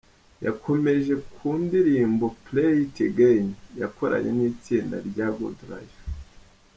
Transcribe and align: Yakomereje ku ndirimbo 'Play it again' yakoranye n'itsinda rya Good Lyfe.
Yakomereje 0.45 1.13
ku 1.33 1.47
ndirimbo 1.63 2.25
'Play 2.43 2.73
it 2.85 2.95
again' 3.09 3.53
yakoranye 3.81 4.31
n'itsinda 4.37 4.97
rya 5.09 5.27
Good 5.37 5.57
Lyfe. 5.69 5.99